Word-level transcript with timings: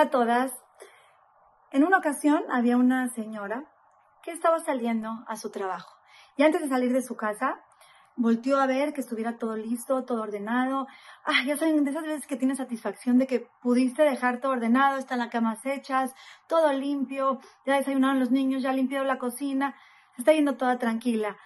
Hola 0.00 0.06
a 0.06 0.10
todas. 0.12 0.52
En 1.72 1.84
una 1.84 1.98
ocasión 1.98 2.42
había 2.50 2.78
una 2.78 3.08
señora 3.08 3.70
que 4.22 4.30
estaba 4.30 4.58
saliendo 4.58 5.10
a 5.26 5.36
su 5.36 5.50
trabajo 5.50 5.94
y 6.38 6.42
antes 6.42 6.62
de 6.62 6.68
salir 6.70 6.94
de 6.94 7.02
su 7.02 7.16
casa 7.16 7.60
volteó 8.16 8.58
a 8.58 8.66
ver 8.66 8.94
que 8.94 9.02
estuviera 9.02 9.36
todo 9.36 9.58
listo, 9.58 10.06
todo 10.06 10.22
ordenado. 10.22 10.86
Ah, 11.26 11.44
ya 11.46 11.58
saben, 11.58 11.84
de 11.84 11.90
esas 11.90 12.04
veces 12.04 12.26
que 12.26 12.36
tienes 12.36 12.56
satisfacción 12.56 13.18
de 13.18 13.26
que 13.26 13.46
pudiste 13.60 14.02
dejar 14.02 14.40
todo 14.40 14.52
ordenado, 14.52 14.96
están 14.96 15.18
las 15.18 15.28
camas 15.28 15.66
hechas, 15.66 16.14
todo 16.48 16.72
limpio, 16.72 17.38
ya 17.66 17.76
desayunaron 17.76 18.20
los 18.20 18.30
niños, 18.30 18.62
ya 18.62 18.72
limpiaron 18.72 19.06
la 19.06 19.18
cocina, 19.18 19.76
se 20.16 20.22
está 20.22 20.32
yendo 20.32 20.56
toda 20.56 20.78
tranquila 20.78 21.36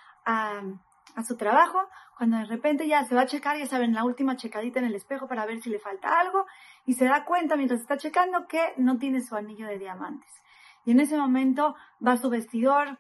a 1.15 1.23
su 1.23 1.37
trabajo, 1.37 1.89
cuando 2.17 2.39
de 2.39 2.45
repente 2.45 2.87
ya 2.87 3.05
se 3.05 3.15
va 3.15 3.23
a 3.23 3.27
checar, 3.27 3.59
ya 3.59 3.67
saben, 3.67 3.95
la 3.95 4.05
última 4.05 4.37
checadita 4.37 4.79
en 4.79 4.87
el 4.87 4.95
espejo 4.95 5.29
para 5.29 5.47
ver 5.47 5.61
si 5.61 5.71
le 5.71 5.79
falta 5.79 6.21
algo, 6.21 6.47
y 6.87 6.95
se 6.95 7.07
da 7.07 7.25
cuenta 7.25 7.57
mientras 7.57 7.81
está 7.81 7.97
checando 7.97 8.47
que 8.47 8.75
no 8.77 8.99
tiene 8.99 9.21
su 9.21 9.37
anillo 9.37 9.67
de 9.67 9.79
diamantes. 9.79 10.31
Y 10.85 10.91
en 10.93 11.01
ese 11.01 11.17
momento 11.17 11.75
va 12.05 12.13
a 12.13 12.17
su 12.17 12.31
vestidor, 12.31 12.99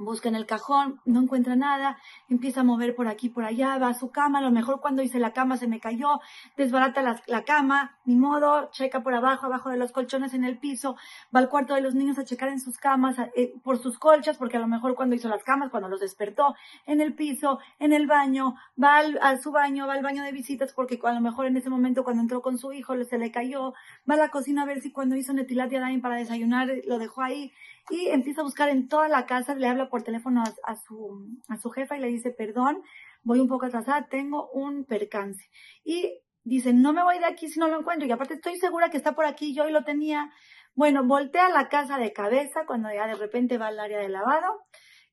busca 0.00 0.28
en 0.28 0.34
el 0.34 0.46
cajón, 0.46 1.00
no 1.04 1.20
encuentra 1.20 1.56
nada, 1.56 1.98
empieza 2.28 2.60
a 2.60 2.64
mover 2.64 2.94
por 2.94 3.06
aquí, 3.06 3.28
por 3.28 3.44
allá, 3.44 3.78
va 3.78 3.88
a 3.88 3.94
su 3.94 4.10
cama, 4.10 4.38
a 4.38 4.42
lo 4.42 4.50
mejor 4.50 4.80
cuando 4.80 5.02
hice 5.02 5.18
la 5.18 5.32
cama 5.32 5.56
se 5.56 5.68
me 5.68 5.78
cayó, 5.78 6.20
desbarata 6.56 7.20
la, 7.26 7.44
cama, 7.44 7.96
ni 8.04 8.16
modo, 8.16 8.70
checa 8.72 9.02
por 9.02 9.14
abajo, 9.14 9.46
abajo 9.46 9.70
de 9.70 9.76
los 9.76 9.92
colchones 9.92 10.34
en 10.34 10.44
el 10.44 10.58
piso, 10.58 10.96
va 11.34 11.40
al 11.40 11.48
cuarto 11.48 11.74
de 11.74 11.80
los 11.80 11.94
niños 11.94 12.18
a 12.18 12.24
checar 12.24 12.48
en 12.48 12.60
sus 12.60 12.78
camas, 12.78 13.16
eh, 13.36 13.52
por 13.62 13.78
sus 13.78 13.98
colchas, 13.98 14.36
porque 14.38 14.56
a 14.56 14.60
lo 14.60 14.68
mejor 14.68 14.94
cuando 14.94 15.14
hizo 15.14 15.28
las 15.28 15.44
camas, 15.44 15.70
cuando 15.70 15.88
los 15.88 16.00
despertó, 16.00 16.54
en 16.86 17.00
el 17.00 17.14
piso, 17.14 17.58
en 17.78 17.92
el 17.92 18.06
baño, 18.06 18.54
va 18.82 18.98
al, 18.98 19.18
a 19.22 19.36
su 19.38 19.52
baño, 19.52 19.86
va 19.86 19.94
al 19.94 20.02
baño 20.02 20.22
de 20.22 20.32
visitas, 20.32 20.72
porque 20.72 20.98
a 21.02 21.12
lo 21.12 21.20
mejor 21.20 21.46
en 21.46 21.56
ese 21.56 21.70
momento 21.70 22.04
cuando 22.04 22.22
entró 22.22 22.40
con 22.42 22.58
su 22.58 22.72
hijo 22.72 22.94
se 23.04 23.18
le 23.18 23.30
cayó, 23.30 23.74
va 24.08 24.14
a 24.14 24.18
la 24.18 24.28
cocina 24.30 24.62
a 24.62 24.66
ver 24.66 24.80
si 24.80 24.92
cuando 24.92 25.16
hizo 25.16 25.32
Netilat 25.32 25.70
Yadayim 25.70 26.00
para 26.00 26.16
desayunar 26.16 26.68
lo 26.86 26.98
dejó 26.98 27.22
ahí, 27.22 27.52
y 27.90 28.08
empieza 28.08 28.40
a 28.40 28.44
buscar 28.44 28.68
en 28.68 28.88
toda 28.88 29.08
la 29.08 29.26
casa, 29.26 29.54
le 29.54 29.66
habla 29.66 29.88
por 29.88 30.02
teléfono 30.02 30.44
a, 30.64 30.76
su, 30.76 31.26
a 31.48 31.56
su 31.56 31.70
jefa 31.70 31.96
y 31.96 32.00
le 32.00 32.06
dice, 32.06 32.30
perdón, 32.30 32.82
voy 33.22 33.40
un 33.40 33.48
poco 33.48 33.66
atrasada, 33.66 34.06
tengo 34.08 34.48
un 34.50 34.84
percance. 34.84 35.50
Y 35.84 36.20
dice, 36.44 36.72
no 36.72 36.92
me 36.92 37.02
voy 37.02 37.18
de 37.18 37.26
aquí 37.26 37.48
si 37.48 37.58
no 37.58 37.68
lo 37.68 37.78
encuentro, 37.78 38.06
y 38.06 38.12
aparte 38.12 38.34
estoy 38.34 38.56
segura 38.58 38.90
que 38.90 38.96
está 38.96 39.14
por 39.14 39.24
aquí, 39.24 39.54
yo 39.54 39.64
hoy 39.64 39.72
lo 39.72 39.84
tenía. 39.84 40.30
Bueno, 40.74 41.04
voltea 41.04 41.48
la 41.48 41.68
casa 41.68 41.98
de 41.98 42.12
cabeza 42.12 42.64
cuando 42.66 42.92
ya 42.92 43.06
de 43.06 43.16
repente 43.16 43.58
va 43.58 43.68
al 43.68 43.80
área 43.80 43.98
de 43.98 44.08
lavado 44.08 44.62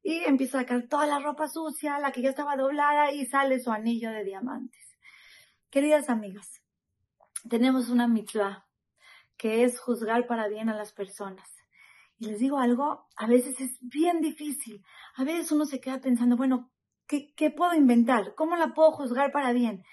y 0.04 0.24
empieza 0.26 0.60
a 0.60 0.62
sacar 0.62 0.88
toda 0.88 1.08
la 1.08 1.20
ropa 1.20 1.48
sucia, 1.48 2.00
la 2.00 2.12
que 2.12 2.22
ya 2.22 2.30
estaba 2.30 2.56
doblada 2.56 3.12
y 3.12 3.26
sale 3.26 3.60
su 3.60 3.72
anillo 3.72 4.12
de 4.12 4.24
diamantes. 4.24 4.98
Queridas 5.70 6.10
amigas, 6.10 6.62
tenemos 7.50 7.90
una 7.90 8.08
mitzvah 8.08 8.66
que 9.36 9.64
es 9.64 9.80
juzgar 9.80 10.28
para 10.28 10.48
bien 10.48 10.70
a 10.70 10.76
las 10.76 10.94
personas. 10.94 11.57
Y 12.18 12.26
les 12.26 12.40
digo 12.40 12.58
algo, 12.60 13.06
a 13.16 13.28
veces 13.28 13.60
es 13.62 13.78
bien 13.82 14.22
difícil. 14.22 14.84
A 15.16 15.24
veces 15.24 15.52
uno 15.52 15.66
se 15.66 15.80
queda 15.80 16.02
pensando, 16.02 16.36
bueno, 16.36 16.72
¿qué, 17.08 17.34
¿qué, 17.36 17.52
puedo 17.52 17.74
inventar? 17.74 18.34
¿Cómo 18.36 18.56
la 18.56 18.74
puedo 18.74 18.92
juzgar 18.92 19.32
para 19.32 19.54
bien? 19.54 19.84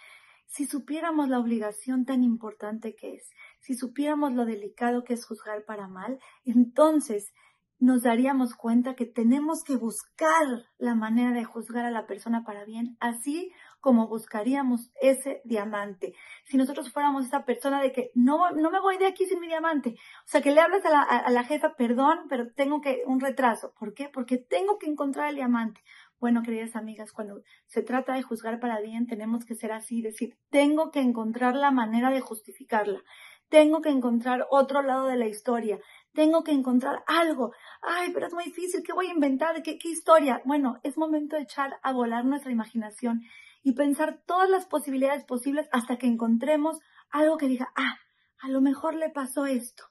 Si 0.47 0.67
supiéramos 0.67 1.29
la 1.29 1.39
obligación 1.39 2.05
tan 2.05 2.23
importante 2.23 2.95
que 2.95 3.15
es, 3.15 3.31
si 3.61 3.75
supiéramos 3.75 4.33
lo 4.33 4.45
delicado 4.45 5.05
que 5.05 5.15
es 5.15 5.27
juzgar 5.27 5.65
para 5.65 5.89
mal, 5.89 6.19
entonces 6.45 7.33
nos 7.79 8.03
daríamos 8.03 8.55
cuenta 8.55 8.95
que 8.95 9.07
tenemos 9.07 9.63
que 9.63 9.77
buscar 9.77 10.47
la 10.79 10.95
manera 10.95 11.33
de 11.33 11.45
juzgar 11.45 11.85
a 11.85 11.91
la 11.91 12.07
persona 12.07 12.45
para 12.45 12.65
bien, 12.65 12.97
así 13.01 13.53
como 13.85 14.09
buscaríamos 14.09 14.91
ese 14.99 15.43
diamante. 15.45 16.15
Si 16.47 16.57
nosotros 16.57 16.91
fuéramos 16.91 17.27
esa 17.27 17.45
persona 17.45 17.83
de 17.83 17.93
que 17.93 18.11
no, 18.15 18.51
no 18.53 18.71
me 18.71 18.81
voy 18.81 18.97
de 18.97 19.05
aquí 19.05 19.27
sin 19.27 19.41
mi 19.41 19.47
diamante, 19.47 19.91
o 19.91 20.27
sea, 20.27 20.41
que 20.41 20.53
le 20.53 20.63
hablas 20.63 20.87
a 20.87 20.91
la, 20.91 21.03
a 21.03 21.31
la 21.31 21.45
jefa, 21.45 21.75
perdón, 21.75 22.21
pero 22.31 22.51
tengo 22.55 22.81
que 22.81 23.03
un 23.05 23.21
retraso. 23.21 23.75
¿Por 23.79 23.93
qué? 23.93 24.09
Porque 24.09 24.39
tengo 24.39 24.79
que 24.79 24.87
encontrar 24.87 25.29
el 25.29 25.35
diamante. 25.35 25.83
Bueno, 26.19 26.43
queridas 26.43 26.77
amigas, 26.77 27.13
cuando 27.13 27.43
se 27.67 27.83
trata 27.83 28.15
de 28.15 28.23
juzgar 28.23 28.59
para 28.59 28.81
bien, 28.81 29.07
tenemos 29.07 29.45
que 29.45 29.55
ser 29.55 29.71
así, 29.71 30.01
decir, 30.01 30.39
tengo 30.49 30.91
que 30.91 31.01
encontrar 31.01 31.55
la 31.55 31.71
manera 31.71 32.11
de 32.11 32.23
justificarla. 32.23 33.03
Tengo 33.51 33.83
que 33.83 33.91
encontrar 33.91 34.47
otro 34.51 34.81
lado 34.81 35.09
de 35.09 35.17
la 35.17 35.27
historia. 35.27 35.79
Tengo 36.15 36.43
que 36.43 36.53
encontrar 36.53 37.05
algo. 37.07 37.53
Ay, 37.83 38.13
pero 38.15 38.29
es 38.29 38.33
muy 38.33 38.45
difícil. 38.45 38.83
¿Qué 38.83 38.95
voy 38.95 39.09
a 39.09 39.13
inventar? 39.13 39.63
¿Qué, 39.63 39.77
qué 39.77 39.89
historia? 39.91 40.41
Bueno, 40.47 40.81
es 40.83 40.97
momento 40.97 41.37
de 41.37 41.43
echar 41.43 41.79
a 41.83 41.93
volar 41.93 42.25
nuestra 42.25 42.51
imaginación 42.51 43.21
y 43.65 43.73
pensar 43.73 44.23
todas 44.27 44.49
las 44.49 44.67
posibilidades 44.67 45.25
posibles 45.25 45.69
hasta 45.73 45.97
que 45.97 46.07
encontremos 46.07 46.79
algo 47.11 47.39
que 47.39 47.49
diga, 47.49 47.73
ah, 47.75 47.97
a 48.41 48.49
lo 48.51 48.61
mejor 48.61 48.95
le 48.95 49.09
pasó 49.09 49.47
esto. 49.47 49.85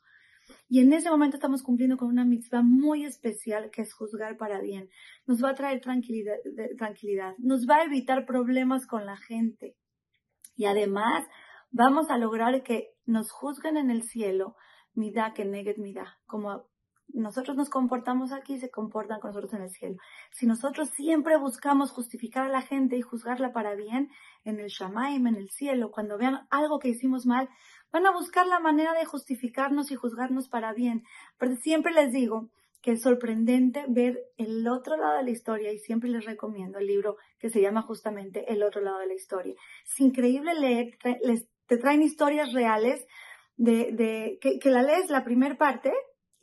Y 0.70 0.80
en 0.80 0.94
ese 0.94 1.10
momento 1.10 1.38
estamos 1.38 1.64
cumpliendo 1.64 1.98
con 1.98 2.08
una 2.08 2.24
mitzvah 2.24 2.62
muy 2.62 3.04
especial 3.04 3.72
que 3.72 3.82
es 3.82 3.94
juzgar 3.94 4.38
para 4.38 4.62
bien. 4.62 4.90
Nos 5.26 5.44
va 5.44 5.50
a 5.50 5.56
traer 5.56 5.82
tranquilidad, 5.82 6.36
tranquilidad, 6.78 7.34
nos 7.40 7.68
va 7.68 7.78
a 7.78 7.84
evitar 7.84 8.26
problemas 8.26 8.86
con 8.86 9.06
la 9.06 9.18
gente. 9.18 9.76
Y 10.56 10.66
además 10.66 11.26
vamos 11.72 12.10
a 12.12 12.18
lograr 12.20 12.62
que 12.62 12.92
nos 13.06 13.32
juzguen 13.32 13.78
en 13.78 13.90
el 13.90 14.04
cielo, 14.04 14.56
mida 14.94 15.34
que 15.34 15.46
neget 15.46 15.78
mida, 15.80 16.20
como 16.28 16.70
nosotros 17.14 17.56
nos 17.56 17.70
comportamos 17.70 18.32
aquí, 18.32 18.60
se 18.60 18.70
comportan 18.70 19.20
con 19.20 19.30
nosotros 19.30 19.54
en 19.54 19.62
el 19.62 19.70
cielo. 19.70 19.98
Si 20.32 20.46
nosotros 20.46 20.90
siempre 20.90 21.38
buscamos 21.38 21.92
justificar 21.92 22.46
a 22.46 22.50
la 22.50 22.62
gente 22.62 22.98
y 22.98 23.02
juzgarla 23.02 23.54
para 23.54 23.76
bien, 23.76 24.10
en 24.44 24.60
el 24.60 24.68
Shamaim, 24.68 25.28
en 25.28 25.36
el 25.36 25.50
cielo, 25.50 25.92
cuando 25.92 26.18
vean 26.18 26.48
algo 26.50 26.80
que 26.80 26.90
hicimos 26.90 27.26
mal, 27.26 27.50
van 27.92 28.06
a 28.06 28.12
buscar 28.12 28.48
la 28.48 28.60
manera 28.60 28.94
de 28.94 29.06
justificarnos 29.06 29.92
y 29.92 29.96
juzgarnos 29.96 30.50
para 30.50 30.74
bien. 30.74 31.04
Pero 31.38 31.56
siempre 31.56 31.94
les 31.94 32.12
digo 32.12 32.50
que 32.82 32.92
es 32.92 33.02
sorprendente 33.02 33.86
ver 33.88 34.20
el 34.38 34.68
otro 34.68 34.98
lado 34.98 35.18
de 35.18 35.24
la 35.24 35.32
historia 35.32 35.72
y 35.72 35.80
siempre 35.80 36.10
les 36.10 36.26
recomiendo 36.26 36.80
el 36.80 36.88
libro 36.88 37.16
que 37.40 37.50
se 37.50 37.62
llama 37.62 37.84
justamente 37.84 38.52
El 38.52 38.62
otro 38.62 38.82
lado 38.82 39.00
de 39.00 39.08
la 39.08 39.14
historia. 39.14 39.56
Es 39.86 40.00
increíble 40.02 40.54
leer, 40.54 40.98
les, 41.22 41.48
te 41.68 41.78
traen 41.78 42.02
historias 42.02 42.52
reales 42.52 43.06
de, 43.56 44.38
que, 44.42 44.60
que 44.60 44.70
la 44.70 44.84
lees 44.84 45.10
la 45.10 45.24
primera 45.24 45.58
parte 45.58 45.94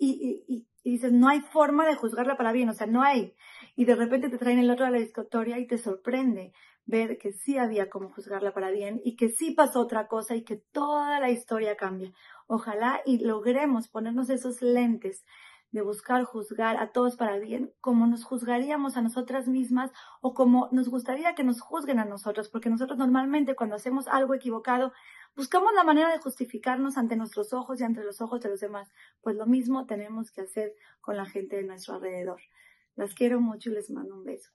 y, 0.00 0.44
y, 0.48 0.66
y, 0.82 0.90
dices, 0.92 1.12
no 1.12 1.28
hay 1.28 1.40
forma 1.40 1.86
de 1.86 1.94
juzgarla 1.94 2.36
para 2.36 2.52
bien, 2.52 2.68
o 2.70 2.74
sea, 2.74 2.86
no 2.86 3.02
hay. 3.02 3.34
Y 3.76 3.84
de 3.84 3.94
repente 3.94 4.30
te 4.30 4.38
traen 4.38 4.58
el 4.58 4.70
otro 4.70 4.86
de 4.86 4.92
la 4.92 4.98
historia 4.98 5.58
y 5.58 5.66
te 5.66 5.78
sorprende 5.78 6.52
ver 6.86 7.18
que 7.18 7.32
sí 7.32 7.58
había 7.58 7.90
como 7.90 8.10
juzgarla 8.10 8.52
para 8.52 8.70
bien 8.70 9.00
y 9.04 9.16
que 9.16 9.28
sí 9.28 9.52
pasó 9.52 9.80
otra 9.80 10.08
cosa 10.08 10.34
y 10.34 10.42
que 10.42 10.56
toda 10.56 11.20
la 11.20 11.30
historia 11.30 11.76
cambia. 11.76 12.12
Ojalá 12.46 13.00
y 13.04 13.24
logremos 13.24 13.88
ponernos 13.88 14.30
esos 14.30 14.62
lentes 14.62 15.24
de 15.72 15.82
buscar 15.82 16.24
juzgar 16.24 16.76
a 16.76 16.92
todos 16.92 17.16
para 17.16 17.38
bien, 17.38 17.72
como 17.80 18.06
nos 18.06 18.24
juzgaríamos 18.24 18.96
a 18.96 19.02
nosotras 19.02 19.48
mismas 19.48 19.92
o 20.20 20.34
como 20.34 20.68
nos 20.72 20.88
gustaría 20.88 21.34
que 21.34 21.44
nos 21.44 21.60
juzguen 21.60 21.98
a 21.98 22.04
nosotros, 22.04 22.48
porque 22.48 22.70
nosotros 22.70 22.98
normalmente 22.98 23.54
cuando 23.54 23.76
hacemos 23.76 24.08
algo 24.08 24.34
equivocado 24.34 24.92
buscamos 25.36 25.72
la 25.74 25.84
manera 25.84 26.10
de 26.10 26.18
justificarnos 26.18 26.98
ante 26.98 27.16
nuestros 27.16 27.52
ojos 27.52 27.80
y 27.80 27.84
ante 27.84 28.02
los 28.02 28.20
ojos 28.20 28.40
de 28.40 28.48
los 28.48 28.60
demás, 28.60 28.90
pues 29.22 29.36
lo 29.36 29.46
mismo 29.46 29.86
tenemos 29.86 30.30
que 30.30 30.42
hacer 30.42 30.74
con 31.00 31.16
la 31.16 31.26
gente 31.26 31.56
de 31.56 31.64
nuestro 31.64 31.94
alrededor. 31.94 32.40
Las 32.96 33.14
quiero 33.14 33.40
mucho 33.40 33.70
y 33.70 33.74
les 33.74 33.90
mando 33.90 34.14
un 34.14 34.24
beso. 34.24 34.50